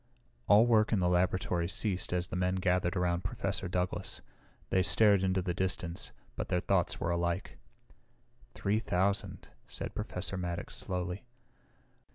[0.47, 4.21] All work in the laboratory ceased as the men gathered around Professor Douglas.
[4.71, 7.59] They stared into the distance, but their thoughts were alike.
[8.55, 11.27] "Three thousand," said Professor Maddox slowly.